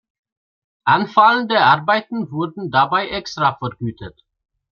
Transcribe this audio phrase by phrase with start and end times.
[0.83, 4.19] Anfallende Arbeiten wurden dabei extra vergütet.